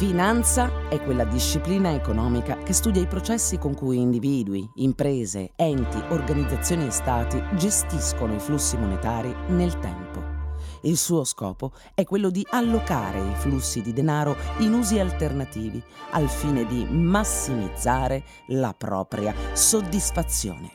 Finanza 0.00 0.88
è 0.88 0.98
quella 0.98 1.24
disciplina 1.24 1.92
economica 1.92 2.56
che 2.62 2.72
studia 2.72 3.02
i 3.02 3.06
processi 3.06 3.58
con 3.58 3.74
cui 3.74 3.98
individui, 3.98 4.66
imprese, 4.76 5.50
enti, 5.56 5.98
organizzazioni 6.08 6.86
e 6.86 6.90
stati 6.90 7.38
gestiscono 7.54 8.34
i 8.34 8.38
flussi 8.38 8.78
monetari 8.78 9.30
nel 9.48 9.78
tempo. 9.78 10.22
Il 10.84 10.96
suo 10.96 11.24
scopo 11.24 11.72
è 11.92 12.04
quello 12.04 12.30
di 12.30 12.46
allocare 12.48 13.20
i 13.20 13.34
flussi 13.34 13.82
di 13.82 13.92
denaro 13.92 14.38
in 14.60 14.72
usi 14.72 14.98
alternativi 14.98 15.82
al 16.12 16.30
fine 16.30 16.64
di 16.64 16.82
massimizzare 16.88 18.24
la 18.46 18.72
propria 18.72 19.34
soddisfazione. 19.52 20.70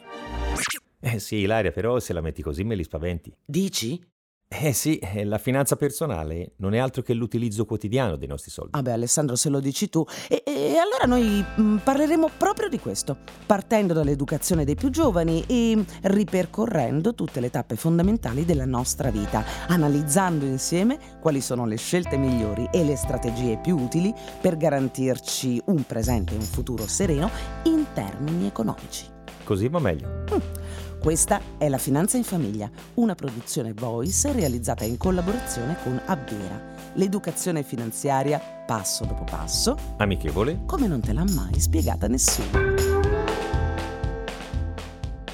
Eh 1.00 1.18
sì, 1.18 1.38
Ilaria, 1.38 1.71
però 1.71 2.00
se 2.00 2.14
la 2.14 2.21
metti 2.21 2.44
così 2.44 2.64
me 2.64 2.76
li 2.76 2.84
spaventi. 2.84 3.35
Dici? 3.44 3.99
Eh 4.48 4.73
sì, 4.73 4.98
eh, 4.98 5.26
la 5.26 5.40
finanza 5.40 5.76
personale 5.76 6.54
non 6.58 6.76
è 6.76 6.77
altro 6.77 7.02
che 7.02 7.13
l'utilizzo 7.13 7.66
quotidiano 7.66 8.16
dei 8.16 8.27
nostri 8.27 8.52
soldi. 8.52 8.71
Vabbè 8.73 8.91
Alessandro, 8.91 9.35
se 9.35 9.49
lo 9.49 9.59
dici 9.59 9.90
tu. 9.90 10.05
E, 10.30 10.44
e 10.45 10.77
allora 10.77 11.05
noi 11.08 11.44
mh, 11.55 11.77
parleremo 11.84 12.30
proprio 12.38 12.70
di 12.70 12.80
questo, 12.80 13.18
partendo 13.45 13.94
dall'educazione 13.94 14.63
dei 14.63 14.76
più 14.76 14.90
giovani 14.91 15.44
e 15.48 15.84
ripercorrendo 16.04 17.16
tutte 17.16 17.40
le 17.40 17.49
tappe 17.49 17.76
fondamentali 17.76 18.45
della 18.45 18.66
nostra 18.66 19.09
vita, 19.09 19.44
analizzando 19.68 20.46
insieme 20.46 20.99
quali 21.20 21.41
sono 21.41 21.66
le 21.66 21.77
scelte 21.77 22.16
migliori 22.16 22.70
e 22.71 22.84
le 22.84 22.96
strategie 22.96 23.57
più 23.57 23.77
utili 23.77 24.13
per 24.40 24.57
garantirci 24.57 25.62
un 25.66 25.84
presente 25.84 26.34
e 26.34 26.38
un 26.38 26.43
futuro 26.43 26.88
sereno 26.88 27.30
in 27.63 27.84
termini 27.93 28.46
economici. 28.46 29.05
Così 29.43 29.68
va 29.68 29.80
meglio. 29.80 30.15
Mm. 30.34 30.65
Questa 30.99 31.39
è 31.59 31.70
La 31.70 31.77
Finanza 31.77 32.17
in 32.17 32.23
Famiglia, 32.23 32.70
una 32.95 33.13
produzione 33.13 33.73
Voice 33.73 34.31
realizzata 34.31 34.85
in 34.85 34.98
collaborazione 34.98 35.77
con 35.84 36.01
Abbera, 36.04 36.59
l'educazione 36.93 37.62
finanziaria 37.62 38.40
passo 38.40 39.05
dopo 39.05 39.23
passo, 39.23 39.77
amichevole, 39.98 40.62
come 40.65 40.87
non 40.87 41.01
te 41.01 41.13
l'ha 41.13 41.26
mai 41.26 41.59
spiegata 41.59 42.07
nessuno. 42.07 42.73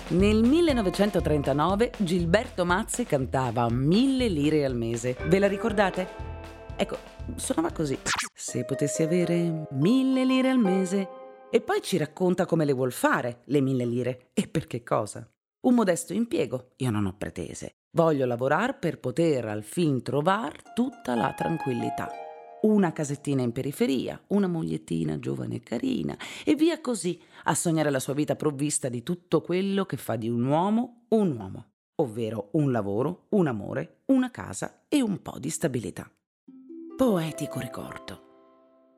Nel 0.10 0.44
1939 0.44 1.92
Gilberto 2.00 2.66
Mazzi 2.66 3.06
cantava 3.06 3.70
Mille 3.70 4.28
lire 4.28 4.66
al 4.66 4.76
mese. 4.76 5.16
Ve 5.28 5.40
la 5.40 5.48
ricordate? 5.48 6.06
Ecco, 6.76 6.98
suonava 7.36 7.72
così. 7.72 7.98
Se 8.34 8.66
potessi 8.66 9.04
avere 9.04 9.68
mille 9.72 10.26
lire 10.26 10.50
al 10.50 10.58
mese. 10.58 11.21
E 11.54 11.60
poi 11.60 11.82
ci 11.82 11.98
racconta 11.98 12.46
come 12.46 12.64
le 12.64 12.72
vuol 12.72 12.94
fare, 12.94 13.42
le 13.46 13.60
mille 13.60 13.86
lire, 13.86 14.30
e 14.34 14.48
per 14.48 14.68
che 14.68 14.84
cosa. 14.84 15.30
Un 15.68 15.76
modesto 15.76 16.14
impiego, 16.14 16.72
io 16.78 16.90
non 16.90 17.06
ho 17.06 17.16
pretese. 17.18 17.76
Voglio 17.92 18.26
lavorare 18.26 18.74
per 18.74 19.00
poter 19.00 19.46
al 19.48 19.64
fin 19.64 20.02
trovar 20.02 20.74
tutta 20.74 21.14
la 21.14 21.34
tranquillità. 21.34 22.10
Una 22.62 22.94
casettina 22.94 23.42
in 23.42 23.52
periferia, 23.52 24.22
una 24.28 24.48
mogliettina 24.48 25.20
giovane 25.20 25.56
e 25.56 25.62
carina, 25.62 26.18
e 26.46 26.56
via 26.56 26.80
così 26.80 27.20
a 27.44 27.54
sognare 27.54 27.90
la 27.90 28.00
sua 28.00 28.14
vita 28.14 28.38
provvista 28.38 28.88
di 28.88 29.04
tutto 29.04 29.42
quello 29.42 29.86
che 29.86 29.98
fa 29.98 30.16
di 30.16 30.30
un 30.30 30.46
uomo 30.46 31.06
un 31.10 31.38
uomo, 31.38 31.66
ovvero 31.96 32.50
un 32.54 32.72
lavoro, 32.72 33.26
un 33.32 33.48
amore, 33.48 34.04
una 34.06 34.32
casa 34.32 34.86
e 34.88 35.02
un 35.02 35.22
po' 35.22 35.38
di 35.38 35.50
stabilità. 35.50 36.10
Poetico 36.96 37.60
ricordo. 37.60 38.30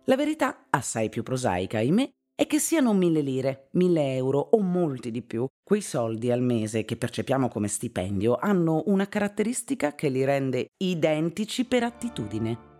La 0.06 0.16
verità, 0.16 0.68
assai 0.70 1.09
più 1.09 1.24
prosaica, 1.24 1.80
ahimè, 1.80 2.12
è 2.36 2.48
che 2.48 2.58
siano 2.58 2.94
mille 2.94 3.22
lire, 3.22 3.67
mille 3.73 4.16
euro 4.16 4.39
o 4.39 4.59
molti 4.59 5.12
di 5.12 5.22
più, 5.22 5.45
quei 5.64 5.81
soldi 5.81 6.31
al 6.31 6.42
mese 6.42 6.84
che 6.84 6.98
percepiamo 6.98 7.48
come 7.48 7.67
stipendio 7.67 8.38
hanno 8.40 8.84
una 8.88 9.08
caratteristica 9.08 9.94
che 9.94 10.09
li 10.09 10.25
rende 10.25 10.72
identici 10.78 11.66
per 11.66 11.84
attitudine. 11.84 12.72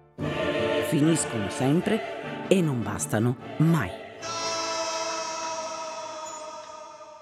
Finiscono 0.88 1.50
sempre 1.50 2.48
e 2.48 2.62
non 2.62 2.82
bastano 2.82 3.38
mai. 3.58 3.90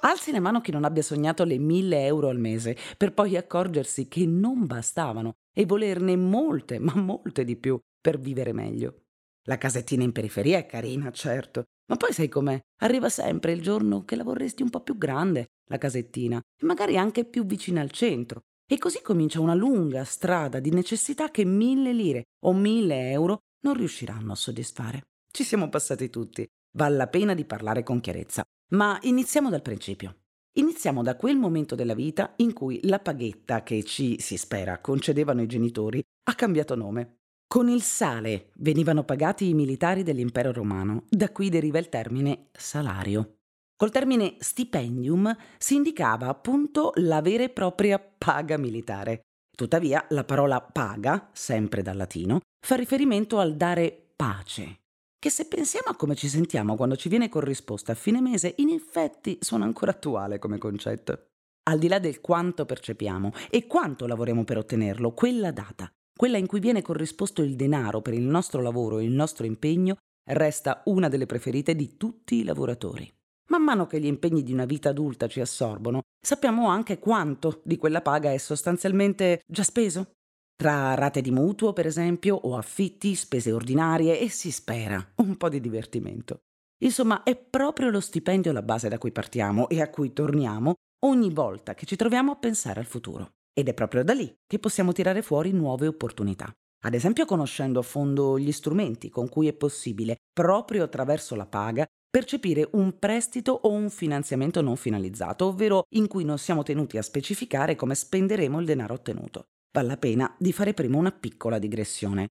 Alzi 0.04 0.32
le 0.32 0.40
mano 0.40 0.62
chi 0.62 0.72
non 0.72 0.86
abbia 0.86 1.04
sognato 1.04 1.44
le 1.44 1.60
mille 1.60 2.06
euro 2.06 2.30
al 2.30 2.40
mese, 2.40 2.76
per 2.98 3.14
poi 3.14 3.36
accorgersi 3.38 4.08
che 4.08 4.26
non 4.26 4.66
bastavano 4.66 5.34
e 5.54 5.66
volerne 5.66 6.16
molte, 6.16 6.80
ma 6.80 6.96
molte 6.96 7.44
di 7.44 7.56
più 7.56 7.78
per 8.00 8.18
vivere 8.18 8.54
meglio. 8.54 9.04
La 9.46 9.58
casettina 9.58 10.04
in 10.04 10.12
periferia 10.12 10.58
è 10.58 10.66
carina, 10.66 11.12
certo, 11.12 11.66
ma 11.88 11.98
poi 11.98 12.14
sai 12.14 12.30
com'è? 12.30 12.60
Arriva 12.82 13.10
sempre 13.10 13.52
il 13.52 13.62
giorno 13.62 14.06
che 14.06 14.16
la 14.16 14.24
vorresti 14.24 14.62
un 14.64 14.70
po' 14.70 14.82
più 14.82 14.98
grande, 14.98 15.48
la 15.70 15.78
casettina, 15.78 16.38
e 16.38 16.66
magari 16.66 16.98
anche 16.98 17.26
più 17.26 17.46
vicina 17.46 17.82
al 17.82 17.92
centro. 17.92 18.42
E 18.66 18.78
così 18.78 19.02
comincia 19.02 19.42
una 19.42 19.54
lunga 19.54 20.06
strada 20.06 20.60
di 20.60 20.70
necessità 20.70 21.30
che 21.30 21.44
mille 21.44 21.92
lire 21.92 22.24
o 22.46 22.54
mille 22.54 23.12
euro 23.12 23.40
non 23.66 23.74
riusciranno 23.74 24.32
a 24.32 24.36
soddisfare. 24.36 25.02
Ci 25.30 25.44
siamo 25.44 25.70
passati 25.70 26.10
tutti. 26.10 26.48
Vale 26.78 26.96
la 26.96 27.08
pena 27.08 27.34
di 27.34 27.44
parlare 27.44 27.84
con 27.84 28.00
chiarezza. 28.00 28.44
Ma 28.70 28.98
iniziamo 29.02 29.50
dal 29.50 29.62
principio. 29.62 30.22
Iniziamo 30.54 31.04
da 31.04 31.16
quel 31.16 31.38
momento 31.38 31.76
della 31.76 31.94
vita 31.94 32.34
in 32.38 32.54
cui 32.54 32.80
la 32.84 33.00
paghetta 33.00 33.64
che 33.64 33.84
ci, 33.84 34.20
si 34.20 34.38
spera, 34.38 34.80
concedevano 34.80 35.42
i 35.42 35.48
genitori 35.48 36.02
ha 36.24 36.36
cambiato 36.36 36.76
nome. 36.76 37.21
Con 37.52 37.68
il 37.68 37.82
sale 37.82 38.52
venivano 38.60 39.04
pagati 39.04 39.50
i 39.50 39.54
militari 39.54 40.04
dell'impero 40.04 40.54
romano, 40.54 41.04
da 41.10 41.30
cui 41.32 41.50
deriva 41.50 41.80
il 41.80 41.90
termine 41.90 42.48
salario. 42.54 43.40
Col 43.76 43.92
termine 43.92 44.36
stipendium 44.40 45.36
si 45.58 45.76
indicava 45.76 46.30
appunto 46.30 46.94
la 46.96 47.20
vera 47.20 47.44
e 47.44 47.50
propria 47.50 48.00
paga 48.00 48.58
militare. 48.58 49.20
Tuttavia 49.54 50.06
la 50.12 50.24
parola 50.24 50.62
paga, 50.62 51.30
sempre 51.34 51.82
dal 51.82 51.98
latino, 51.98 52.40
fa 52.66 52.78
riferimento 52.78 53.38
al 53.38 53.58
dare 53.58 54.14
pace, 54.16 54.84
che 55.20 55.30
se 55.30 55.46
pensiamo 55.46 55.90
a 55.90 55.98
come 55.98 56.16
ci 56.16 56.30
sentiamo 56.30 56.78
quando 56.78 56.96
ci 56.96 57.10
viene 57.10 57.28
corrisposta 57.28 57.92
a 57.92 57.96
fine 57.96 58.22
mese, 58.22 58.54
in 58.60 58.70
effetti 58.70 59.40
suona 59.42 59.66
ancora 59.66 59.92
attuale 59.92 60.40
come 60.40 60.58
concetto. 60.58 61.26
Al 61.64 61.80
di 61.80 61.90
là 61.90 62.00
del 62.00 62.22
quanto 62.22 62.66
percepiamo 62.66 63.34
e 63.50 63.68
quanto 63.68 64.08
lavoriamo 64.08 64.46
per 64.46 64.58
ottenerlo, 64.58 65.12
quella 65.12 65.52
data 65.52 65.92
quella 66.22 66.38
in 66.38 66.46
cui 66.46 66.60
viene 66.60 66.84
corrisposto 66.84 67.42
il 67.42 67.56
denaro 67.56 68.00
per 68.02 68.14
il 68.14 68.22
nostro 68.22 68.62
lavoro 68.62 69.00
e 69.00 69.04
il 69.04 69.10
nostro 69.10 69.44
impegno, 69.48 69.96
resta 70.30 70.84
una 70.86 71.10
delle 71.10 71.26
preferite 71.26 71.76
di 71.76 71.98
tutti 71.98 72.36
i 72.36 72.44
lavoratori. 72.44 73.12
Man 73.50 73.64
mano 73.64 73.88
che 73.88 74.00
gli 74.00 74.06
impegni 74.06 74.44
di 74.44 74.54
una 74.54 74.66
vita 74.66 74.90
adulta 74.90 75.28
ci 75.28 75.42
assorbono, 75.42 76.02
sappiamo 76.24 76.68
anche 76.68 77.00
quanto 77.00 77.62
di 77.64 77.76
quella 77.76 78.04
paga 78.04 78.32
è 78.32 78.38
sostanzialmente 78.38 79.42
già 79.48 79.64
speso. 79.64 80.12
Tra 80.56 80.94
rate 80.94 81.22
di 81.22 81.32
mutuo, 81.32 81.74
per 81.74 81.88
esempio, 81.88 82.36
o 82.36 82.56
affitti, 82.56 83.16
spese 83.16 83.52
ordinarie 83.52 84.20
e 84.20 84.30
si 84.30 84.52
spera 84.52 85.04
un 85.16 85.38
po' 85.38 85.50
di 85.50 85.60
divertimento. 85.60 86.42
Insomma, 86.84 87.24
è 87.24 87.36
proprio 87.36 87.90
lo 87.90 88.00
stipendio 88.00 88.52
la 88.52 88.62
base 88.62 88.90
da 88.90 89.00
cui 89.00 89.12
partiamo 89.12 89.68
e 89.70 89.82
a 89.82 89.90
cui 89.90 90.14
torniamo 90.14 90.76
ogni 91.04 91.32
volta 91.32 91.74
che 91.74 91.88
ci 91.88 91.96
troviamo 91.96 92.34
a 92.34 92.36
pensare 92.36 92.80
al 92.80 92.86
futuro. 92.86 93.32
Ed 93.54 93.68
è 93.68 93.74
proprio 93.74 94.04
da 94.04 94.14
lì 94.14 94.34
che 94.48 94.60
possiamo 94.60 94.94
tirare 94.94 95.22
fuori 95.22 95.52
nuove 95.52 95.88
opportunità. 95.88 96.52
Ad 96.84 96.94
esempio 96.94 97.26
conoscendo 97.26 97.80
a 97.80 97.84
fondo 97.84 98.40
gli 98.40 98.52
strumenti 98.52 99.10
con 99.10 99.30
cui 99.30 99.48
è 99.48 99.54
possibile, 99.54 100.16
proprio 100.34 100.84
attraverso 100.84 101.36
la 101.36 101.46
paga, 101.46 101.86
percepire 102.10 102.68
un 102.74 102.98
prestito 102.98 103.52
o 103.52 103.70
un 103.70 103.90
finanziamento 103.90 104.62
non 104.62 104.76
finalizzato, 104.76 105.46
ovvero 105.46 105.84
in 105.96 106.08
cui 106.08 106.24
non 106.24 106.38
siamo 106.38 106.64
tenuti 106.64 106.98
a 106.98 107.02
specificare 107.02 107.76
come 107.76 107.96
spenderemo 107.96 108.60
il 108.60 108.66
denaro 108.66 108.96
ottenuto. 108.96 109.46
Vale 109.74 109.88
la 109.88 109.98
pena 109.98 110.36
di 110.38 110.52
fare 110.52 110.74
prima 110.74 110.98
una 110.98 111.12
piccola 111.12 111.60
digressione. 111.60 112.28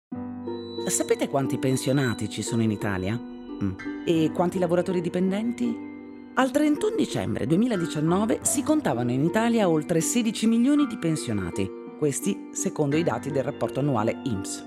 Sapete 0.88 1.30
quanti 1.30 1.58
pensionati 1.58 2.28
ci 2.30 2.42
sono 2.42 2.64
in 2.64 2.72
Italia? 2.72 3.16
Mm. 3.16 3.72
E 4.06 4.32
quanti 4.34 4.60
lavoratori 4.60 5.00
dipendenti? 5.00 5.89
Al 6.40 6.52
31 6.52 6.96
dicembre 6.96 7.46
2019 7.46 8.40
si 8.44 8.64
contavano 8.64 9.12
in 9.12 9.26
Italia 9.26 9.68
oltre 9.68 10.00
16 10.00 10.48
milioni 10.48 10.88
di 10.88 10.98
pensionati, 10.98 11.70
questi 11.98 12.48
secondo 12.54 12.96
i 12.96 13.04
dati 13.04 13.30
del 13.30 13.44
rapporto 13.44 13.82
annuale 13.82 14.22
IMSS. 14.24 14.66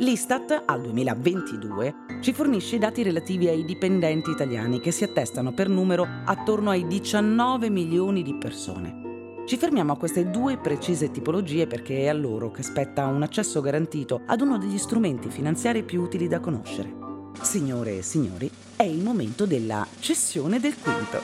L'Istat 0.00 0.64
al 0.66 0.82
2022 0.82 1.94
ci 2.20 2.34
fornisce 2.34 2.76
i 2.76 2.78
dati 2.78 3.02
relativi 3.02 3.48
ai 3.48 3.64
dipendenti 3.64 4.32
italiani 4.32 4.80
che 4.80 4.90
si 4.90 5.02
attestano 5.02 5.54
per 5.54 5.70
numero 5.70 6.06
attorno 6.26 6.68
ai 6.68 6.86
19 6.86 7.70
milioni 7.70 8.22
di 8.22 8.34
persone. 8.34 9.44
Ci 9.46 9.56
fermiamo 9.56 9.92
a 9.92 9.96
queste 9.96 10.28
due 10.28 10.58
precise 10.58 11.10
tipologie 11.10 11.66
perché 11.66 12.00
è 12.00 12.08
a 12.08 12.12
loro 12.12 12.50
che 12.50 12.62
spetta 12.62 13.06
un 13.06 13.22
accesso 13.22 13.62
garantito 13.62 14.20
ad 14.26 14.42
uno 14.42 14.58
degli 14.58 14.76
strumenti 14.76 15.30
finanziari 15.30 15.84
più 15.84 16.02
utili 16.02 16.28
da 16.28 16.40
conoscere. 16.40 17.03
Signore 17.40 17.98
e 17.98 18.02
signori, 18.02 18.50
è 18.76 18.84
il 18.84 19.02
momento 19.02 19.46
della 19.46 19.86
cessione 20.00 20.58
del 20.60 20.78
quinto. 20.78 21.20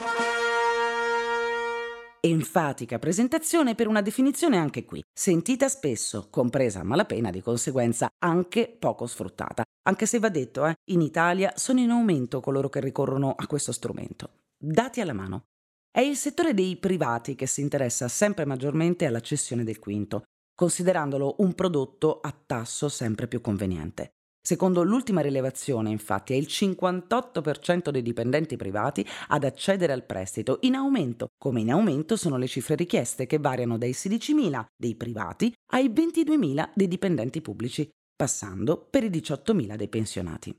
Enfatica 2.22 2.98
presentazione 2.98 3.74
per 3.74 3.86
una 3.86 4.02
definizione 4.02 4.58
anche 4.58 4.84
qui, 4.84 5.02
sentita 5.10 5.68
spesso, 5.68 6.28
compresa 6.28 6.80
a 6.80 6.84
malapena 6.84 7.30
di 7.30 7.40
conseguenza 7.40 8.08
anche 8.18 8.68
poco 8.68 9.06
sfruttata, 9.06 9.62
anche 9.88 10.04
se 10.04 10.18
va 10.18 10.28
detto, 10.28 10.66
eh, 10.66 10.74
in 10.90 11.00
Italia 11.00 11.52
sono 11.56 11.80
in 11.80 11.90
aumento 11.90 12.40
coloro 12.40 12.68
che 12.68 12.80
ricorrono 12.80 13.34
a 13.34 13.46
questo 13.46 13.72
strumento. 13.72 14.32
Dati 14.56 15.00
alla 15.00 15.14
mano. 15.14 15.44
È 15.90 16.00
il 16.00 16.16
settore 16.16 16.52
dei 16.52 16.76
privati 16.76 17.34
che 17.34 17.46
si 17.46 17.62
interessa 17.62 18.06
sempre 18.08 18.44
maggiormente 18.44 19.06
alla 19.06 19.20
cessione 19.20 19.64
del 19.64 19.78
quinto, 19.78 20.24
considerandolo 20.54 21.36
un 21.38 21.54
prodotto 21.54 22.20
a 22.20 22.34
tasso 22.46 22.90
sempre 22.90 23.26
più 23.26 23.40
conveniente. 23.40 24.10
Secondo 24.42 24.82
l'ultima 24.82 25.20
rilevazione, 25.20 25.90
infatti, 25.90 26.32
è 26.32 26.37
il 26.37 26.46
58% 26.48 27.90
dei 27.90 28.02
dipendenti 28.02 28.56
privati 28.56 29.06
ad 29.28 29.44
accedere 29.44 29.92
al 29.92 30.04
prestito, 30.04 30.58
in 30.62 30.75
aumento, 30.75 31.28
come 31.37 31.60
in 31.60 31.70
aumento 31.70 32.16
sono 32.16 32.38
le 32.38 32.46
cifre 32.46 32.75
richieste, 32.75 33.26
che 33.26 33.38
variano 33.38 33.76
dai 33.76 33.90
16.000 33.90 34.64
dei 34.76 34.96
privati 34.96 35.52
ai 35.72 35.90
22.000 35.90 36.70
dei 36.75 36.88
dipendenti 36.88 37.42
pubblici, 37.42 37.88
passando 38.16 38.87
per 38.88 39.04
i 39.04 39.10
18.000 39.10 39.76
dei 39.76 39.88
pensionati. 39.88 40.58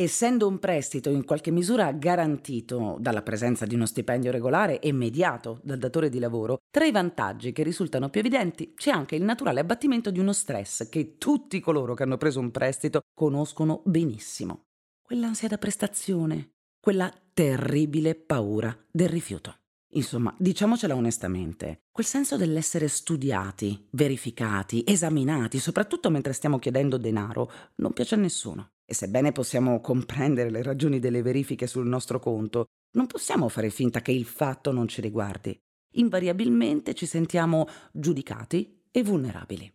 Essendo 0.00 0.46
un 0.46 0.60
prestito 0.60 1.10
in 1.10 1.24
qualche 1.24 1.50
misura 1.50 1.90
garantito 1.90 2.98
dalla 3.00 3.22
presenza 3.22 3.66
di 3.66 3.74
uno 3.74 3.84
stipendio 3.84 4.30
regolare 4.30 4.78
e 4.78 4.92
mediato 4.92 5.58
dal 5.64 5.78
datore 5.78 6.08
di 6.08 6.20
lavoro, 6.20 6.58
tra 6.70 6.84
i 6.84 6.92
vantaggi 6.92 7.50
che 7.50 7.64
risultano 7.64 8.08
più 8.08 8.20
evidenti 8.20 8.74
c'è 8.76 8.92
anche 8.92 9.16
il 9.16 9.24
naturale 9.24 9.58
abbattimento 9.58 10.12
di 10.12 10.20
uno 10.20 10.32
stress 10.32 10.88
che 10.88 11.16
tutti 11.18 11.58
coloro 11.58 11.94
che 11.94 12.04
hanno 12.04 12.16
preso 12.16 12.38
un 12.38 12.52
prestito 12.52 13.00
conoscono 13.12 13.82
benissimo. 13.86 14.66
Quell'ansia 15.02 15.48
da 15.48 15.58
prestazione, 15.58 16.50
quella 16.80 17.12
terribile 17.34 18.14
paura 18.14 18.72
del 18.88 19.08
rifiuto. 19.08 19.56
Insomma, 19.94 20.32
diciamocela 20.38 20.94
onestamente, 20.94 21.80
quel 21.90 22.06
senso 22.06 22.36
dell'essere 22.36 22.86
studiati, 22.86 23.88
verificati, 23.90 24.84
esaminati, 24.86 25.58
soprattutto 25.58 26.08
mentre 26.08 26.34
stiamo 26.34 26.60
chiedendo 26.60 26.98
denaro, 26.98 27.50
non 27.78 27.92
piace 27.92 28.14
a 28.14 28.18
nessuno. 28.18 28.74
E 28.90 28.94
sebbene 28.94 29.32
possiamo 29.32 29.82
comprendere 29.82 30.48
le 30.48 30.62
ragioni 30.62 30.98
delle 30.98 31.20
verifiche 31.20 31.66
sul 31.66 31.86
nostro 31.86 32.18
conto, 32.18 32.68
non 32.92 33.06
possiamo 33.06 33.50
fare 33.50 33.68
finta 33.68 34.00
che 34.00 34.12
il 34.12 34.24
fatto 34.24 34.72
non 34.72 34.88
ci 34.88 35.02
riguardi. 35.02 35.54
Invariabilmente 35.96 36.94
ci 36.94 37.04
sentiamo 37.04 37.66
giudicati 37.92 38.80
e 38.90 39.02
vulnerabili. 39.02 39.70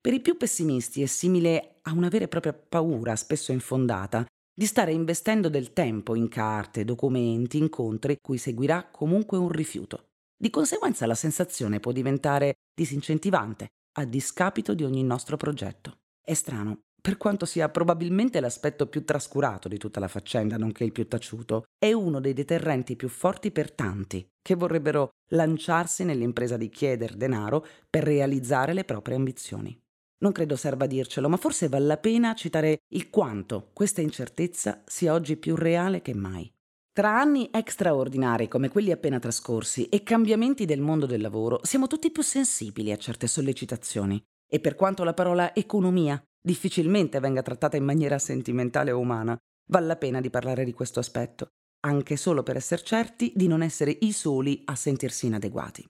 Per 0.00 0.12
i 0.12 0.20
più 0.20 0.36
pessimisti 0.36 1.02
è 1.02 1.06
simile 1.06 1.80
a 1.82 1.92
una 1.92 2.08
vera 2.08 2.26
e 2.26 2.28
propria 2.28 2.52
paura, 2.52 3.16
spesso 3.16 3.50
infondata, 3.50 4.24
di 4.54 4.66
stare 4.66 4.92
investendo 4.92 5.48
del 5.48 5.72
tempo 5.72 6.14
in 6.14 6.28
carte, 6.28 6.84
documenti, 6.84 7.58
incontri, 7.58 8.18
cui 8.20 8.38
seguirà 8.38 8.90
comunque 8.90 9.38
un 9.38 9.48
rifiuto. 9.48 10.10
Di 10.36 10.50
conseguenza 10.50 11.06
la 11.06 11.16
sensazione 11.16 11.80
può 11.80 11.90
diventare 11.90 12.54
disincentivante, 12.72 13.70
a 13.98 14.04
discapito 14.04 14.74
di 14.74 14.84
ogni 14.84 15.02
nostro 15.02 15.36
progetto. 15.36 15.98
È 16.20 16.34
strano, 16.34 16.82
per 17.02 17.16
quanto 17.16 17.46
sia 17.46 17.68
probabilmente 17.68 18.38
l'aspetto 18.38 18.86
più 18.86 19.04
trascurato 19.04 19.66
di 19.66 19.76
tutta 19.76 19.98
la 19.98 20.06
faccenda, 20.06 20.56
nonché 20.56 20.84
il 20.84 20.92
più 20.92 21.08
taciuto, 21.08 21.64
è 21.76 21.92
uno 21.92 22.20
dei 22.20 22.32
deterrenti 22.32 22.94
più 22.94 23.08
forti 23.08 23.50
per 23.50 23.72
tanti 23.72 24.24
che 24.40 24.54
vorrebbero 24.54 25.08
lanciarsi 25.30 26.04
nell'impresa 26.04 26.56
di 26.56 26.68
chiedere 26.68 27.16
denaro 27.16 27.66
per 27.90 28.04
realizzare 28.04 28.72
le 28.72 28.84
proprie 28.84 29.16
ambizioni. 29.16 29.76
Non 30.18 30.30
credo 30.30 30.54
serva 30.54 30.86
dircelo, 30.86 31.28
ma 31.28 31.36
forse 31.36 31.68
vale 31.68 31.86
la 31.86 31.96
pena 31.96 32.34
citare 32.34 32.78
il 32.90 33.10
quanto 33.10 33.70
questa 33.72 34.00
incertezza 34.00 34.82
sia 34.86 35.12
oggi 35.12 35.36
più 35.36 35.56
reale 35.56 36.02
che 36.02 36.14
mai. 36.14 36.48
Tra 36.92 37.18
anni 37.18 37.50
straordinari 37.64 38.46
come 38.46 38.68
quelli 38.68 38.92
appena 38.92 39.18
trascorsi 39.18 39.88
e 39.88 40.04
cambiamenti 40.04 40.66
del 40.66 40.80
mondo 40.80 41.06
del 41.06 41.20
lavoro, 41.20 41.58
siamo 41.64 41.88
tutti 41.88 42.12
più 42.12 42.22
sensibili 42.22 42.92
a 42.92 42.96
certe 42.96 43.26
sollecitazioni. 43.26 44.22
E 44.54 44.60
per 44.60 44.74
quanto 44.74 45.02
la 45.02 45.14
parola 45.14 45.54
economia 45.54 46.22
difficilmente 46.38 47.20
venga 47.20 47.40
trattata 47.40 47.78
in 47.78 47.84
maniera 47.84 48.18
sentimentale 48.18 48.90
o 48.90 48.98
umana, 48.98 49.34
vale 49.70 49.86
la 49.86 49.96
pena 49.96 50.20
di 50.20 50.28
parlare 50.28 50.66
di 50.66 50.74
questo 50.74 51.00
aspetto, 51.00 51.46
anche 51.86 52.16
solo 52.16 52.42
per 52.42 52.56
essere 52.56 52.82
certi 52.82 53.32
di 53.34 53.46
non 53.46 53.62
essere 53.62 53.96
i 54.00 54.12
soli 54.12 54.60
a 54.66 54.74
sentirsi 54.74 55.24
inadeguati. 55.24 55.82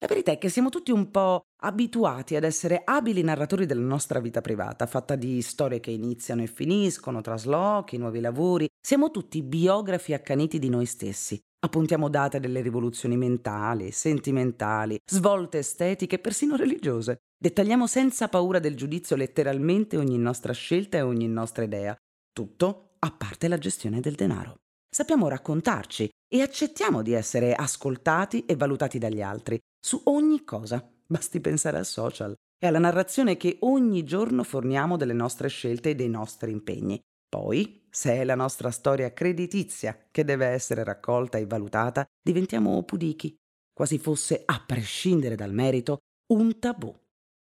La 0.00 0.08
verità 0.08 0.32
è 0.32 0.38
che 0.38 0.48
siamo 0.48 0.70
tutti 0.70 0.90
un 0.90 1.10
po' 1.12 1.42
abituati 1.62 2.34
ad 2.34 2.42
essere 2.42 2.82
abili 2.84 3.22
narratori 3.22 3.64
della 3.64 3.84
nostra 3.84 4.18
vita 4.18 4.40
privata, 4.40 4.86
fatta 4.86 5.14
di 5.14 5.40
storie 5.40 5.78
che 5.78 5.92
iniziano 5.92 6.42
e 6.42 6.48
finiscono, 6.48 7.20
traslochi, 7.20 7.96
nuovi 7.96 8.18
lavori. 8.18 8.66
Siamo 8.80 9.12
tutti 9.12 9.40
biografi 9.42 10.14
accaniti 10.14 10.58
di 10.58 10.68
noi 10.68 10.86
stessi. 10.86 11.38
Appuntiamo 11.60 12.08
date 12.08 12.40
delle 12.40 12.62
rivoluzioni 12.62 13.16
mentali, 13.16 13.92
sentimentali, 13.92 14.98
svolte 15.04 15.58
estetiche, 15.58 16.18
persino 16.18 16.56
religiose. 16.56 17.18
Dettagliamo 17.42 17.86
senza 17.86 18.28
paura 18.28 18.58
del 18.58 18.76
giudizio 18.76 19.16
letteralmente 19.16 19.96
ogni 19.96 20.18
nostra 20.18 20.52
scelta 20.52 20.98
e 20.98 21.00
ogni 21.00 21.26
nostra 21.26 21.64
idea. 21.64 21.96
Tutto 22.34 22.96
a 22.98 23.10
parte 23.12 23.48
la 23.48 23.56
gestione 23.56 24.00
del 24.00 24.14
denaro. 24.14 24.56
Sappiamo 24.94 25.26
raccontarci 25.26 26.10
e 26.28 26.42
accettiamo 26.42 27.00
di 27.00 27.12
essere 27.12 27.54
ascoltati 27.54 28.44
e 28.44 28.56
valutati 28.56 28.98
dagli 28.98 29.22
altri 29.22 29.58
su 29.80 30.02
ogni 30.04 30.44
cosa. 30.44 30.86
Basti 31.06 31.40
pensare 31.40 31.78
al 31.78 31.86
social 31.86 32.34
e 32.62 32.66
alla 32.66 32.78
narrazione 32.78 33.38
che 33.38 33.56
ogni 33.60 34.04
giorno 34.04 34.42
forniamo 34.42 34.98
delle 34.98 35.14
nostre 35.14 35.48
scelte 35.48 35.90
e 35.90 35.94
dei 35.94 36.10
nostri 36.10 36.50
impegni. 36.50 37.00
Poi, 37.26 37.86
se 37.88 38.16
è 38.16 38.24
la 38.24 38.34
nostra 38.34 38.70
storia 38.70 39.14
creditizia 39.14 40.08
che 40.10 40.24
deve 40.24 40.44
essere 40.48 40.84
raccolta 40.84 41.38
e 41.38 41.46
valutata, 41.46 42.04
diventiamo 42.22 42.82
pudichi, 42.82 43.34
quasi 43.72 43.98
fosse, 43.98 44.42
a 44.44 44.62
prescindere 44.66 45.36
dal 45.36 45.54
merito, 45.54 46.00
un 46.34 46.58
tabù. 46.58 46.94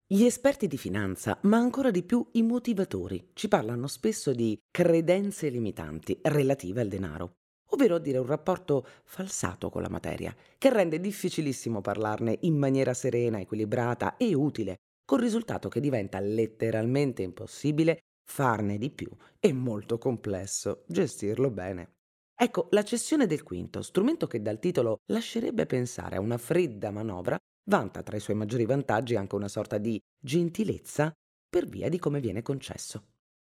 Gli 0.09 0.23
esperti 0.23 0.67
di 0.67 0.77
finanza, 0.77 1.37
ma 1.41 1.57
ancora 1.57 1.91
di 1.91 2.01
più 2.01 2.25
i 2.33 2.41
motivatori, 2.41 3.31
ci 3.33 3.49
parlano 3.49 3.87
spesso 3.87 4.31
di 4.31 4.57
credenze 4.71 5.49
limitanti 5.49 6.17
relative 6.21 6.79
al 6.79 6.87
denaro, 6.87 7.33
ovvero 7.71 7.95
a 7.95 7.99
dire 7.99 8.17
un 8.17 8.25
rapporto 8.25 8.87
falsato 9.03 9.69
con 9.69 9.81
la 9.81 9.89
materia, 9.89 10.33
che 10.57 10.71
rende 10.71 11.01
difficilissimo 11.01 11.81
parlarne 11.81 12.37
in 12.43 12.57
maniera 12.57 12.93
serena, 12.93 13.41
equilibrata 13.41 14.15
e 14.15 14.33
utile, 14.33 14.77
col 15.03 15.19
risultato 15.19 15.67
che 15.67 15.81
diventa 15.81 16.21
letteralmente 16.21 17.21
impossibile 17.21 17.99
farne 18.23 18.77
di 18.77 18.89
più 18.89 19.09
e 19.41 19.51
molto 19.51 19.97
complesso 19.97 20.85
gestirlo 20.87 21.51
bene. 21.51 21.95
Ecco, 22.33 22.69
la 22.71 22.83
cessione 22.83 23.25
del 23.25 23.43
quinto, 23.43 23.81
strumento 23.81 24.25
che 24.25 24.41
dal 24.41 24.59
titolo 24.59 24.99
lascerebbe 25.07 25.65
pensare 25.65 26.15
a 26.15 26.21
una 26.21 26.37
fredda 26.37 26.91
manovra, 26.91 27.37
vanta 27.67 28.03
tra 28.03 28.17
i 28.17 28.19
suoi 28.19 28.35
maggiori 28.35 28.65
vantaggi 28.65 29.15
anche 29.15 29.35
una 29.35 29.47
sorta 29.47 29.77
di 29.77 29.99
gentilezza 30.19 31.11
per 31.49 31.67
via 31.67 31.89
di 31.89 31.99
come 31.99 32.19
viene 32.19 32.41
concesso. 32.41 33.03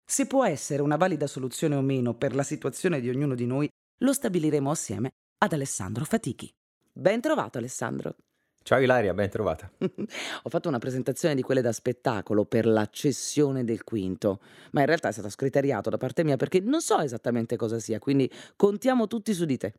Se 0.05 0.25
può 0.25 0.45
essere 0.45 0.81
una 0.81 0.97
valida 0.97 1.27
soluzione 1.27 1.75
o 1.75 1.81
meno 1.81 2.15
per 2.15 2.35
la 2.35 2.43
situazione 2.43 2.99
di 2.99 3.09
ognuno 3.09 3.35
di 3.35 3.45
noi, 3.45 3.69
lo 3.99 4.13
stabiliremo 4.13 4.71
assieme 4.71 5.09
ad 5.37 5.53
Alessandro 5.53 6.05
Fatichi. 6.05 6.49
Ben 6.91 7.21
trovato 7.21 7.57
Alessandro. 7.57 8.15
Ciao 8.61 8.79
Ilaria, 8.79 9.13
ben 9.13 9.29
trovata. 9.29 9.71
Ho 9.79 10.49
fatto 10.49 10.67
una 10.67 10.79
presentazione 10.79 11.33
di 11.33 11.41
quelle 11.41 11.61
da 11.61 11.71
spettacolo 11.71 12.45
per 12.45 12.65
la 12.65 12.87
cessione 12.91 13.63
del 13.63 13.83
quinto, 13.83 14.41
ma 14.71 14.81
in 14.81 14.85
realtà 14.87 15.09
è 15.09 15.11
stato 15.11 15.29
scriteriato 15.29 15.89
da 15.89 15.97
parte 15.97 16.23
mia 16.23 16.35
perché 16.35 16.59
non 16.59 16.81
so 16.81 16.99
esattamente 16.99 17.55
cosa 17.55 17.79
sia, 17.79 17.99
quindi 17.99 18.29
contiamo 18.55 19.07
tutti 19.07 19.33
su 19.33 19.45
di 19.45 19.57
te. 19.57 19.73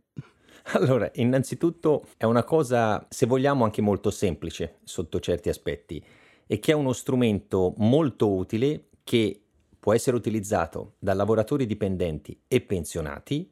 Allora, 0.73 1.11
innanzitutto 1.15 2.07
è 2.17 2.25
una 2.25 2.45
cosa, 2.45 3.07
se 3.09 3.27
vogliamo, 3.27 3.65
anche 3.65 3.83
molto 3.83 4.11
semplice 4.11 4.79
sotto 4.85 5.21
certi 5.21 5.49
aspetti 5.49 6.03
e 6.47 6.59
che 6.59 6.73
è 6.73 6.75
uno 6.75 6.93
strumento 6.93 7.75
molto 7.79 8.33
utile 8.33 8.89
che 9.05 9.41
può 9.79 9.95
essere 9.95 10.17
utilizzato 10.17 10.95
da 10.99 11.15
lavoratori 11.15 11.67
dipendenti 11.67 12.39
e 12.47 12.61
pensionati 12.61 13.51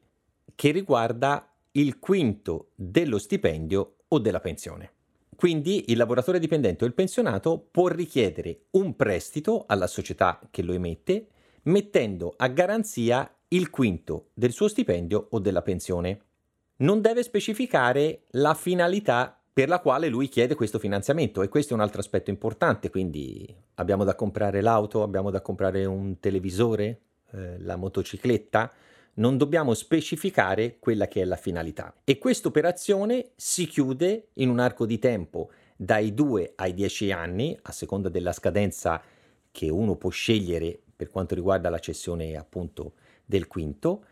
che 0.55 0.71
riguarda 0.71 1.55
il 1.73 1.99
quinto 1.99 2.71
dello 2.75 3.19
stipendio 3.19 3.97
o 4.09 4.19
della 4.19 4.41
pensione. 4.41 4.93
Quindi 5.35 5.85
il 5.89 5.97
lavoratore 5.97 6.41
dipendente 6.41 6.85
o 6.85 6.87
il 6.87 6.95
pensionato 6.95 7.69
può 7.71 7.87
richiedere 7.87 8.67
un 8.73 8.97
prestito 8.97 9.65
alla 9.69 9.87
società 9.87 10.41
che 10.51 10.63
lo 10.63 10.73
emette 10.73 11.29
mettendo 11.63 12.35
a 12.37 12.49
garanzia 12.49 13.33
il 13.49 13.71
quinto 13.71 14.31
del 14.35 14.53
suo 14.53 14.69
stipendio 14.69 15.29
o 15.31 15.39
della 15.39 15.63
pensione 15.63 16.28
non 16.79 17.01
deve 17.01 17.23
specificare 17.23 18.23
la 18.31 18.55
finalità 18.55 19.39
per 19.53 19.69
la 19.69 19.81
quale 19.81 20.09
lui 20.09 20.29
chiede 20.29 20.55
questo 20.55 20.79
finanziamento 20.79 21.43
e 21.43 21.49
questo 21.49 21.73
è 21.73 21.77
un 21.77 21.83
altro 21.83 22.01
aspetto 22.01 22.31
importante, 22.31 22.91
quindi 22.91 23.53
abbiamo 23.75 24.05
da 24.05 24.15
comprare 24.15 24.61
l'auto, 24.61 25.03
abbiamo 25.03 25.31
da 25.31 25.41
comprare 25.41 25.85
un 25.85 26.21
televisore, 26.21 27.01
eh, 27.33 27.59
la 27.59 27.75
motocicletta, 27.75 28.73
non 29.15 29.37
dobbiamo 29.37 29.75
specificare 29.75 30.77
quella 30.79 31.09
che 31.09 31.23
è 31.23 31.25
la 31.25 31.35
finalità. 31.35 31.93
E 32.05 32.19
questa 32.19 32.47
operazione 32.47 33.31
si 33.35 33.67
chiude 33.67 34.29
in 34.35 34.49
un 34.49 34.61
arco 34.61 34.87
di 34.87 35.01
tempo 35.01 35.51
dai 35.77 36.15
2 36.15 36.53
ai 36.55 36.73
10 36.73 37.11
anni, 37.11 37.59
a 37.63 37.73
seconda 37.73 38.09
della 38.09 38.33
scadenza 38.33 39.03
che 39.51 39.69
uno 39.69 39.97
può 39.97 40.11
scegliere 40.11 40.79
per 40.95 41.11
quanto 41.11 41.35
riguarda 41.35 41.69
la 41.69 41.81
cessione 41.81 42.37
appunto 42.37 42.93
del 43.25 43.49
quinto 43.49 44.05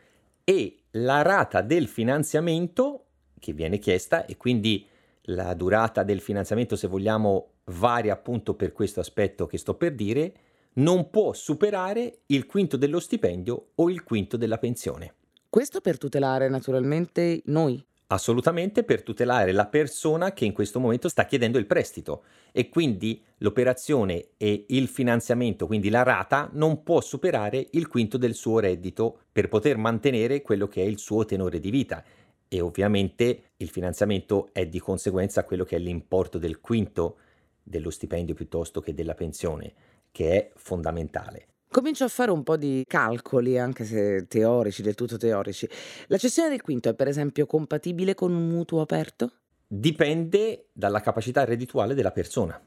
e 0.49 0.76
la 0.93 1.23
rata 1.23 1.61
del 1.61 1.88
finanziamento 1.88 3.07
che 3.41 3.53
viene 3.53 3.79
chiesta 3.79 4.26
e 4.26 4.37
quindi 4.37 4.87
la 5.23 5.55
durata 5.55 6.05
del 6.05 6.21
finanziamento, 6.21 6.76
se 6.76 6.87
vogliamo, 6.87 7.49
varia 7.65 8.12
appunto 8.12 8.55
per 8.55 8.71
questo 8.71 9.00
aspetto 9.00 9.47
che 9.47 9.59
sto 9.59 9.75
per 9.75 9.93
dire, 9.97 10.33
non 10.75 11.11
può 11.11 11.33
superare 11.33 12.21
il 12.26 12.47
quinto 12.47 12.76
dello 12.76 13.00
stipendio 13.00 13.71
o 13.75 13.91
il 13.91 14.05
quinto 14.05 14.37
della 14.37 14.59
pensione. 14.59 15.15
Questo 15.49 15.81
per 15.81 15.99
tutelare 15.99 16.49
naturalmente 16.49 17.43
noi. 17.47 17.85
Assolutamente 18.09 18.85
per 18.85 19.03
tutelare 19.03 19.51
la 19.51 19.67
persona 19.67 20.33
che 20.33 20.45
in 20.45 20.53
questo 20.53 20.79
momento 20.79 21.09
sta 21.09 21.25
chiedendo 21.25 21.59
il 21.59 21.67
prestito 21.67 22.23
e 22.53 22.69
quindi 22.69 23.21
l'operazione 23.39 24.29
e 24.37 24.67
il 24.69 24.87
finanziamento, 24.87 25.67
quindi 25.67 25.91
la 25.91 26.05
rata, 26.05 26.49
non 26.53 26.85
può 26.85 27.01
superare 27.01 27.67
il 27.73 27.89
quinto 27.89 28.17
del 28.17 28.35
suo 28.35 28.61
reddito 28.61 29.23
per 29.33 29.49
poter 29.49 29.77
mantenere 29.77 30.41
quello 30.41 30.69
che 30.69 30.83
è 30.83 30.87
il 30.87 30.99
suo 30.99 31.25
tenore 31.25 31.59
di 31.59 31.71
vita 31.71 32.05
e 32.47 32.61
ovviamente 32.61 33.51
il 33.57 33.71
finanziamento 33.71 34.51
è 34.53 34.67
di 34.67 34.79
conseguenza 34.79 35.45
quello 35.45 35.65
che 35.65 35.75
è 35.75 35.81
l'importo 35.81 36.39
del 36.39 36.61
quinto 36.61 37.17
dello 37.61 37.91
stipendio 37.91 38.37
piuttosto 38.37 38.81
che 38.81 38.95
della 38.95 39.15
pensione, 39.15 39.73
che 40.13 40.31
è 40.31 40.51
fondamentale. 40.55 41.56
Comincio 41.76 42.04
a 42.04 42.09
fare 42.09 42.30
un 42.30 42.42
po' 42.42 42.56
di 42.56 42.85
calcoli, 42.88 43.59
anche 43.59 43.85
se 43.85 44.26
teorici, 44.28 44.80
del 44.80 44.95
tutto 44.95 45.18
teorici. 45.18 45.68
La 46.06 46.16
cessione 46.16 46.49
del 46.49 46.62
quinto 46.62 46.88
è 46.88 46.95
per 46.95 47.06
esempio 47.06 47.45
compatibile 47.45 48.14
con 48.14 48.33
un 48.33 48.49
mutuo 48.49 48.80
aperto? 48.80 49.30
Dipende 49.66 50.68
dalla 50.73 51.00
capacità 51.00 51.45
reddituale 51.45 51.92
della 51.92 52.12
persona. 52.12 52.59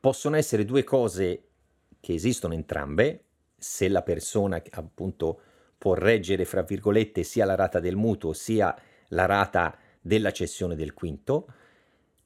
Possono 0.00 0.36
essere 0.36 0.64
due 0.64 0.82
cose 0.82 1.42
che 2.00 2.14
esistono 2.14 2.54
entrambe, 2.54 3.24
se 3.58 3.86
la 3.88 4.00
persona 4.00 4.62
appunto 4.70 5.40
può 5.76 5.92
reggere, 5.92 6.46
fra 6.46 6.62
virgolette, 6.62 7.22
sia 7.22 7.44
la 7.44 7.56
rata 7.56 7.80
del 7.80 7.96
mutuo 7.96 8.32
sia 8.32 8.74
la 9.08 9.26
rata 9.26 9.76
della 10.00 10.30
cessione 10.30 10.74
del 10.74 10.94
quinto. 10.94 11.48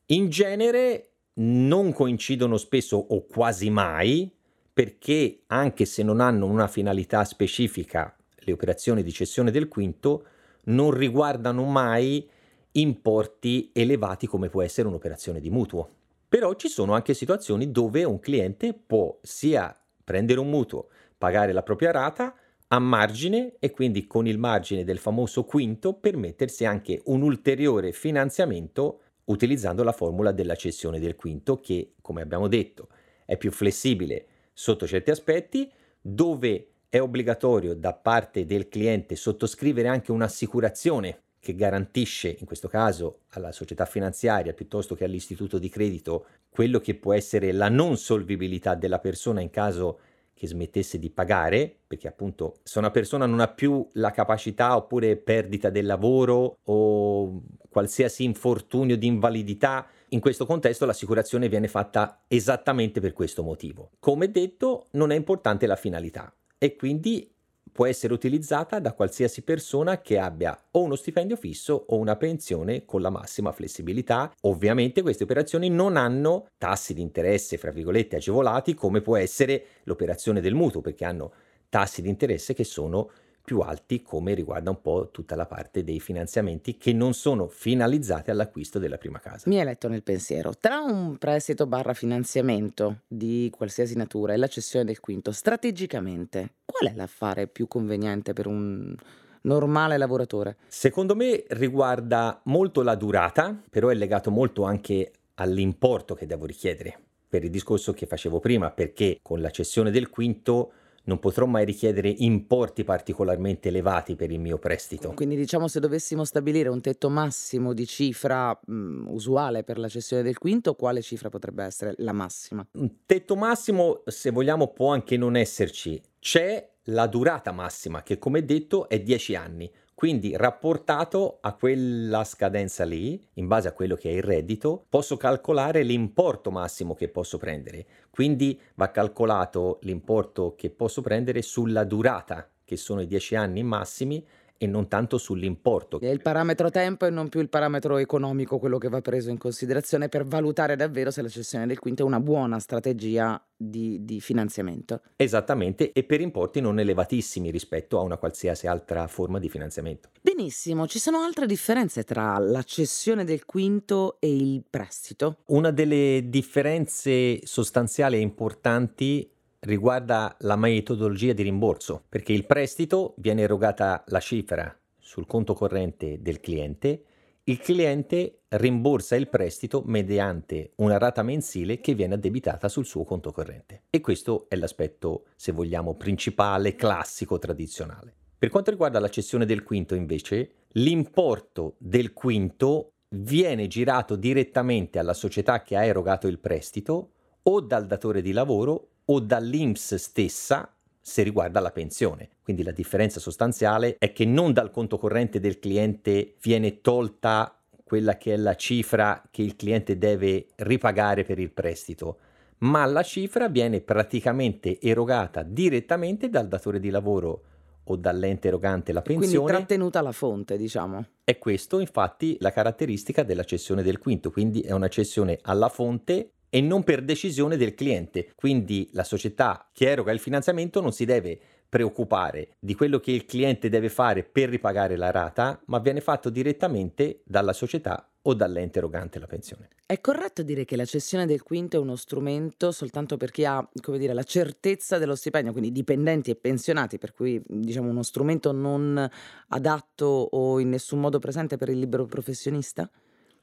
In 0.07 0.28
genere 0.28 1.14
non 1.40 1.92
coincidono 1.92 2.57
spesso 2.59 2.97
o 2.97 3.26
quasi 3.26 3.71
mai 3.71 4.38
perché 4.79 5.41
anche 5.49 5.85
se 5.85 6.05
non 6.05 6.21
hanno 6.21 6.47
una 6.47 6.69
finalità 6.69 7.25
specifica 7.25 8.17
le 8.37 8.53
operazioni 8.53 9.03
di 9.03 9.11
cessione 9.11 9.51
del 9.51 9.67
quinto 9.67 10.25
non 10.67 10.93
riguardano 10.93 11.65
mai 11.65 12.31
importi 12.71 13.73
elevati 13.75 14.29
come 14.29 14.49
può 14.49 14.63
essere 14.63 14.87
un'operazione 14.87 15.41
di 15.41 15.51
mutuo. 15.51 15.91
Però 16.29 16.55
ci 16.55 16.69
sono 16.69 16.93
anche 16.95 17.13
situazioni 17.13 17.73
dove 17.73 18.05
un 18.05 18.21
cliente 18.21 18.73
può 18.73 19.19
sia 19.21 19.77
prendere 20.05 20.39
un 20.39 20.49
mutuo, 20.49 20.91
pagare 21.19 21.51
la 21.51 21.65
propria 21.65 21.91
rata 21.91 22.33
a 22.69 22.79
margine 22.79 23.55
e 23.59 23.73
quindi 23.73 24.07
con 24.07 24.29
il 24.29 24.39
margine 24.39 24.85
del 24.85 24.99
famoso 24.99 25.43
quinto 25.43 25.95
permettersi 25.95 26.65
anche 26.65 27.03
un 27.07 27.23
ulteriore 27.23 27.91
finanziamento 27.91 29.01
utilizzando 29.25 29.83
la 29.83 29.91
formula 29.91 30.31
della 30.31 30.55
cessione 30.55 31.01
del 31.01 31.17
quinto 31.17 31.57
che, 31.57 31.95
come 32.01 32.23
abbiamo 32.23 32.47
detto, 32.47 32.91
è 33.25 33.37
più 33.37 33.51
flessibile 33.51 34.27
sotto 34.59 34.88
certi 34.88 35.12
aspetti, 35.12 35.71
dove 36.00 36.71
è 36.88 37.00
obbligatorio 37.00 37.77
da 37.77 37.95
parte 37.95 38.45
del 38.45 38.69
cliente 38.69 39.15
sottoscrivere 39.15 39.87
anche 39.87 40.11
un'assicurazione 40.11 41.21
che 41.38 41.55
garantisce, 41.55 42.35
in 42.41 42.45
questo 42.45 42.67
caso 42.67 43.21
alla 43.31 43.53
società 43.53 43.85
finanziaria 43.85 44.53
piuttosto 44.55 44.97
che 44.97 45.05
all'istituto 45.05 45.61
di 45.61 45.69
credito, 45.69 46.27
quello 46.50 46.81
che 46.81 46.97
può 46.97 47.12
essere 47.12 47.53
la 47.53 47.69
non 47.69 47.97
solvibilità 47.97 48.75
della 48.75 48.99
persona 48.99 49.41
in 49.41 49.50
caso 49.50 50.00
che 50.35 50.49
smettesse 50.49 50.99
di 50.99 51.11
pagare, 51.11 51.73
perché 51.87 52.09
appunto 52.09 52.57
se 52.65 52.81
una 52.81 52.91
persona 52.91 53.27
non 53.27 53.38
ha 53.38 53.49
più 53.49 53.88
la 53.93 54.11
capacità 54.11 54.75
oppure 54.75 55.17
perdita 55.17 55.71
del 55.71 55.87
lavoro 55.87 56.59
o 56.65 57.43
qualsiasi 57.69 58.25
infortunio 58.25 58.97
di 58.97 59.07
invalidità, 59.07 59.87
in 60.11 60.21
questo 60.21 60.47
contesto 60.47 60.87
l'assicurazione 60.87 61.49
viene 61.49 61.69
fatta 61.69 62.23
esattamente 62.29 63.00
per 63.00 63.12
questo 63.12 63.43
motivo. 63.43 63.91
Come 63.99 64.31
detto, 64.31 64.87
non 64.93 65.11
è 65.11 65.17
importante 65.17 65.67
la 65.67 65.77
finalità 65.77 66.33
e 66.57 66.77
quindi 66.77 67.31
può 67.71 67.87
essere 67.87 68.12
utilizzata 68.12 68.81
da 68.81 68.93
qualsiasi 68.93 69.43
persona 69.43 70.00
che 70.00 70.19
abbia 70.19 70.59
o 70.73 70.83
uno 70.83 70.97
stipendio 70.97 71.37
fisso 71.37 71.85
o 71.88 71.97
una 71.97 72.17
pensione 72.17 72.85
con 72.85 73.00
la 73.00 73.11
massima 73.11 73.53
flessibilità. 73.53 74.33
Ovviamente 74.43 75.03
queste 75.03 75.23
operazioni 75.23 75.69
non 75.69 75.97
hanno 75.97 76.49
tassi 76.59 76.95
di 76.95 77.03
interesse, 77.03 77.57
fra 77.57 77.71
virgolette, 77.71 78.17
agevolati 78.17 78.75
come 78.75 79.00
può 79.00 79.17
essere 79.17 79.65
l'operazione 79.85 80.41
del 80.41 80.55
mutuo, 80.55 80.81
perché 80.81 81.05
hanno 81.05 81.33
tassi 81.69 82.03
di 82.03 82.09
interesse 82.09 82.55
che 82.55 82.65
sono 82.65 83.11
più 83.49 83.61
alti 83.61 84.02
come 84.02 84.35
riguarda 84.35 84.69
un 84.69 84.83
po' 84.83 85.09
tutta 85.11 85.35
la 85.35 85.47
parte 85.47 85.83
dei 85.83 86.00
finanziamenti 86.00 86.76
che 86.76 86.93
non 86.93 87.14
sono 87.14 87.49
finalizzati 87.49 88.31
all'acquisto 88.31 88.78
della 88.78 88.99
prima 88.99 89.21
casa. 89.21 89.49
Mi 89.49 89.59
hai 89.59 89.64
letto 89.64 89.88
nel 89.88 90.02
pensiero. 90.02 90.52
Tra 90.61 90.81
un 90.81 91.17
prestito 91.17 91.67
barra 91.67 91.95
finanziamento 91.95 93.05
di 93.09 93.50
qualsiasi 93.50 93.97
natura 93.97 94.35
e 94.35 94.37
la 94.37 94.49
cessione 94.49 94.85
del 94.85 95.00
quinto, 95.00 95.33
strategicamente, 95.33 96.57
qual 96.67 96.93
è 96.93 96.95
l'affare 96.95 97.47
più 97.47 97.67
conveniente 97.69 98.35
per 98.35 98.47
un 98.47 98.95
normale 99.40 99.97
lavoratore? 99.97 100.59
Secondo 100.67 101.17
me 101.17 101.43
riguarda 101.49 102.43
molto 102.45 102.83
la 102.83 102.97
durata, 102.97 103.59
però 103.71 103.88
è 103.88 103.95
legato 103.95 104.31
molto 104.31 104.64
anche 104.64 105.11
all'importo 105.37 106.14
che 106.14 106.26
devo 106.26 106.45
richiedere. 106.45 107.00
Per 107.26 107.43
il 107.45 107.50
discorso 107.50 107.95
che 107.95 108.05
facevo 108.05 108.40
prima, 108.40 108.71
perché 108.73 109.21
con 109.23 109.40
la 109.40 109.49
cessione 109.49 109.90
del 109.90 110.11
quinto 110.11 110.73
non 111.09 111.19
potrò 111.19 111.47
mai 111.47 111.65
richiedere 111.65 112.15
importi 112.19 112.85
particolarmente 112.85 113.69
elevati 113.69 114.15
per 114.15 114.31
il 114.31 114.38
mio 114.38 114.59
prestito. 114.59 115.12
Quindi 115.15 115.37
diciamo 115.37 115.67
se 115.67 115.81
dovessimo 115.81 116.23
stabilire 116.25 116.69
un 116.69 116.83
tetto 116.83 117.09
massimo 117.09 117.73
di 117.73 117.87
cifra 117.87 118.59
mh, 118.65 119.07
usuale 119.09 119.65
per 119.65 119.79
la 119.79 119.88
cessione 119.88 120.23
del 120.23 120.37
quinto, 120.37 120.75
quale 120.75 121.00
cifra 121.00 121.31
potrebbe 121.31 121.65
essere 121.65 121.95
la 121.99 122.12
massima? 122.12 122.65
Un 122.73 123.07
tetto 123.07 123.37
massimo, 123.37 124.03
se 124.05 124.31
vogliamo, 124.31 124.69
può 124.69 124.93
anche 124.93 125.17
non 125.17 125.35
esserci. 125.35 126.00
C'è 126.21 126.69
la 126.85 127.07
durata 127.07 127.53
massima, 127.53 128.03
che 128.03 128.19
come 128.19 128.45
detto 128.45 128.87
è 128.88 129.00
10 129.00 129.35
anni. 129.35 129.71
Quindi 129.99 130.37
rapportato 130.37 131.38
a 131.40 131.55
quella 131.55 132.23
scadenza 132.23 132.85
lì, 132.85 133.21
in 133.33 133.49
base 133.49 133.67
a 133.67 133.73
quello 133.73 133.97
che 133.97 134.09
è 134.09 134.12
il 134.12 134.23
reddito, 134.23 134.85
posso 134.88 135.17
calcolare 135.17 135.83
l'importo 135.83 136.52
massimo 136.52 136.95
che 136.95 137.09
posso 137.09 137.37
prendere. 137.37 137.85
Quindi 138.09 138.61
va 138.76 138.93
calcolato 138.93 139.81
l'importo 139.83 140.55
che 140.57 140.71
posso 140.71 141.00
prendere 141.00 141.43
sulla 141.43 141.83
durata, 141.83 142.49
che 142.64 142.76
sono 142.76 143.00
i 143.00 143.09
10 143.09 143.35
anni 143.35 143.64
massimi, 143.64 144.25
e 144.59 144.67
non 144.67 144.88
tanto 144.88 145.17
sull'importo. 145.17 146.00
È 146.00 146.09
il 146.09 146.21
parametro 146.21 146.69
tempo 146.69 147.07
e 147.07 147.11
non 147.11 147.29
più 147.29 147.41
il 147.41 147.49
parametro 147.49 147.97
economico 147.97 148.59
quello 148.59 148.77
che 148.77 148.88
va 148.88 149.00
preso 149.00 149.31
in 149.31 149.38
considerazione 149.38 150.09
per 150.09 150.25
valutare 150.25 150.77
davvero 150.77 151.11
se 151.11 151.23
la 151.23 151.29
cessione 151.29 151.67
del 151.67 151.79
quinto 151.79 152.03
è 152.03 152.05
una 152.05 152.21
buona 152.21 152.59
strategia 152.59 153.41
di, 153.57 154.05
di 154.05 154.21
finanziamento. 154.21 155.00
Esattamente, 155.17 155.93
e 155.93 156.03
per 156.03 156.21
importi 156.21 156.61
non 156.61 156.79
elevatissimi 156.79 157.50
rispetto 157.50 157.99
a 157.99 158.03
una 158.03 158.17
qualsiasi 158.17 158.67
altra 158.67 159.07
forma 159.07 159.38
di 159.38 159.49
finanziamento. 159.49 160.11
Benissimo, 160.21 160.87
ci 160.87 160.99
sono 160.99 161.19
altre 161.19 161.47
differenze 161.47 162.03
tra 162.03 162.38
la 162.38 162.62
cessione 162.65 163.25
del 163.25 163.45
quinto 163.45 164.17
e 164.19 164.35
il 164.35 164.65
prestito? 164.69 165.38
Una 165.47 165.71
delle 165.71 166.25
differenze 166.27 167.47
sostanziali 167.47 168.17
e 168.17 168.21
importanti 168.21 169.31
riguarda 169.61 170.37
la 170.41 170.57
metodologia 170.57 171.33
di 171.33 171.43
rimborso, 171.43 172.05
perché 172.09 172.33
il 172.33 172.47
prestito 172.47 173.15
viene 173.19 173.43
erogata 173.43 174.05
la 174.09 174.21
cifra 174.21 174.77
sul 174.99 175.27
conto 175.27 175.55
corrente 175.55 176.21
del 176.21 176.41
cliente, 176.41 177.03
il 177.45 177.59
cliente 177.61 178.43
rimborsa 178.49 179.17
il 179.17 179.29
prestito 179.29 179.83
mediante 179.87 180.73
una 180.77 180.99
rata 180.99 181.23
mensile 181.23 181.81
che 181.81 181.95
viene 181.95 182.15
addebitata 182.15 182.69
sul 182.69 182.85
suo 182.85 183.05
conto 183.05 183.33
corrente. 183.33 183.85
E 183.88 184.00
questo 184.00 184.47
è 184.50 184.57
l'aspetto, 184.57 185.25
se 185.35 185.53
vogliamo, 185.53 185.95
principale, 185.95 186.75
classico, 186.75 187.38
tradizionale. 187.38 188.15
Per 188.38 188.50
quanto 188.50 188.71
riguarda 188.71 189.00
la 189.00 189.09
cessione 189.09 189.47
del 189.47 189.62
quinto, 189.62 189.95
invece, 189.95 190.67
l'importo 190.73 191.77
del 191.79 192.12
quinto 192.12 192.93
viene 193.09 193.67
girato 193.67 194.15
direttamente 194.15 194.99
alla 194.99 195.15
società 195.15 195.62
che 195.62 195.75
ha 195.77 195.85
erogato 195.85 196.27
il 196.27 196.38
prestito 196.38 197.12
o 197.43 197.61
dal 197.62 197.87
datore 197.87 198.21
di 198.21 198.33
lavoro 198.33 198.91
o 199.11 199.21
dall'INPS 199.21 199.95
stessa 199.95 200.73
se 201.00 201.23
riguarda 201.23 201.61
la 201.61 201.71
pensione. 201.71 202.29
Quindi 202.43 202.62
la 202.62 202.73
differenza 202.73 203.21
sostanziale 203.21 203.97
è 203.99 204.12
che 204.12 204.25
non 204.27 204.53
dal 204.53 204.71
conto 204.71 204.99
corrente 204.99 205.41
del 205.41 205.59
cliente 205.59 206.35
viene 206.43 206.81
tolta 206.81 207.59
quella 207.83 208.19
che 208.19 208.35
è 208.35 208.37
la 208.37 208.55
cifra 208.55 209.23
che 209.31 209.41
il 209.41 209.57
cliente 209.57 209.97
deve 209.97 210.49
ripagare 210.57 211.25
per 211.25 211.38
il 211.38 211.50
prestito, 211.50 212.19
ma 212.59 212.85
la 212.85 213.03
cifra 213.03 213.49
viene 213.49 213.81
praticamente 213.81 214.79
erogata 214.81 215.43
direttamente 215.43 216.29
dal 216.29 216.49
datore 216.49 216.81
di 216.81 216.91
lavoro 216.91 217.43
o 217.85 217.97
dall'ente 217.97 218.49
erogante 218.49 218.93
la 218.93 219.00
pensione. 219.00 219.33
Quindi 219.33 219.50
trattenuta 219.50 220.00
alla 220.00 220.12
fonte, 220.12 220.59
diciamo. 220.59 221.07
È 221.25 221.38
questo 221.38 221.81
infatti 221.81 222.37
la 222.41 222.53
caratteristica 222.53 223.23
della 223.23 223.45
cessione 223.45 223.83
del 223.83 223.99
quinto, 223.99 224.31
quindi 224.31 224.61
è 224.61 224.73
una 224.73 224.88
cessione 224.88 225.38
alla 225.41 225.71
fonte 225.71 226.33
e 226.50 226.61
non 226.61 226.85
per 226.85 227.02
decisione 227.02 227.57
del 227.57 227.75
cliente. 227.75 228.33
Quindi 228.35 228.88
la 228.93 229.05
società 229.05 229.69
che 229.73 229.88
eroga 229.88 230.12
il 230.12 230.19
finanziamento 230.19 230.81
non 230.81 230.93
si 230.93 231.05
deve 231.05 231.38
preoccupare 231.69 232.57
di 232.59 232.75
quello 232.75 232.99
che 232.99 233.11
il 233.11 233.26
cliente 233.26 233.69
deve 233.69 233.90
fare 233.90 234.25
per 234.25 234.49
ripagare 234.49 234.97
la 234.97 235.11
rata, 235.11 235.61
ma 235.67 235.78
viene 235.78 236.00
fatto 236.00 236.31
direttamente 236.31 237.21
dalla 237.25 237.52
società 237.52 238.09
o 238.23 238.35
dall'ente 238.35 238.78
erogante 238.78 239.19
la 239.19 239.26
pensione. 239.26 239.69
È 239.85 240.00
corretto 240.00 240.43
dire 240.43 240.64
che 240.64 240.76
la 240.76 240.85
cessione 240.85 241.26
del 241.26 241.43
quinto 241.43 241.76
è 241.76 241.81
uno 241.81 241.97
strumento 241.97 242.73
soltanto 242.73 243.17
per 243.17 243.31
chi 243.31 243.45
ha, 243.45 243.67
dire, 243.97 244.12
la 244.12 244.23
certezza 244.23 244.99
dello 244.99 245.14
stipendio, 245.14 245.52
quindi 245.52 245.73
dipendenti 245.73 246.31
e 246.31 246.37
pensionati, 246.37 246.99
per 246.99 247.12
cui 247.12 247.40
diciamo 247.47 247.88
uno 247.88 248.02
strumento 248.02 248.52
non 248.52 249.09
adatto 249.49 250.28
o 250.31 250.59
in 250.59 250.71
nessun 250.71 251.00
modo 251.00 251.19
presente 251.19 251.57
per 251.57 251.69
il 251.69 251.78
libero 251.78 252.07
professionista? 252.07 252.90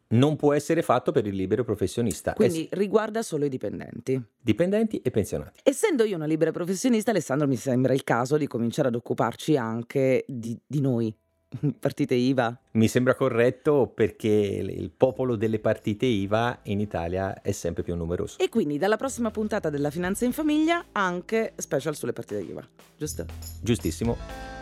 Non 0.08 0.36
può 0.36 0.54
essere 0.54 0.82
fatto 0.82 1.12
per 1.12 1.26
il 1.26 1.36
libero 1.36 1.64
professionista. 1.64 2.34
Quindi 2.34 2.68
è... 2.70 2.76
riguarda 2.76 3.24
solo 3.24 3.46
i 3.46 3.50
dipendenti. 3.50 4.22
Dipendenti 4.40 5.02
e 5.02 5.10
pensionati. 5.12 5.60
Essendo 5.64 6.04
io 6.04 6.16
una 6.16 6.26
libera 6.26 6.52
professionista, 6.52 7.12
Alessandro, 7.12 7.48
mi 7.48 7.56
sembra 7.56 7.94
il 7.94 8.04
caso 8.04 8.38
di 8.38 8.48
cominciare 8.48 8.90
ad 8.90 8.96
occuparci 8.96 9.58
anche 9.58 10.24
di, 10.28 10.58
di 10.66 10.82
noi, 10.82 11.16
partite 11.80 12.16
IVA. 12.16 12.58
Mi 12.72 12.88
sembra 12.88 13.16
corretto 13.16 13.92
perché 13.94 14.28
il 14.28 14.92
popolo 14.92 15.36
delle 15.36 15.60
partite 15.60 16.06
IVA 16.06 16.60
in 16.64 16.80
Italia 16.80 17.42
è 17.42 17.52
sempre 17.52 17.84
più 17.84 17.96
numeroso. 17.96 18.38
E 18.40 18.50
quindi 18.50 18.78
dalla 18.78 18.98
prossima 18.98 19.32
puntata 19.32 19.70
della 19.70 19.90
Finanza 19.90 20.26
in 20.26 20.34
Famiglia 20.34 20.86
anche 20.92 21.54
special 21.56 21.96
sulle 21.96 22.14
partite 22.14 22.42
IVA, 22.42 22.68
giusto? 22.98 23.26
Giustissimo. 23.62 24.55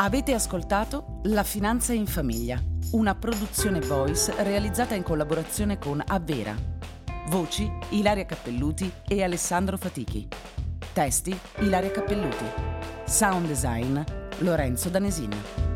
Avete 0.00 0.32
ascoltato 0.32 1.18
La 1.24 1.42
Finanza 1.42 1.92
in 1.92 2.06
Famiglia, 2.06 2.62
una 2.92 3.16
produzione 3.16 3.80
voice 3.80 4.32
realizzata 4.44 4.94
in 4.94 5.02
collaborazione 5.02 5.76
con 5.76 6.00
Avvera. 6.06 6.54
Voci 7.26 7.68
Ilaria 7.88 8.24
Cappelluti 8.24 8.88
e 9.08 9.24
Alessandro 9.24 9.76
Fatichi. 9.76 10.28
Testi 10.92 11.36
Ilaria 11.58 11.90
Cappelluti. 11.90 12.44
Sound 13.06 13.48
design 13.48 14.00
Lorenzo 14.38 14.88
Danesini. 14.88 15.67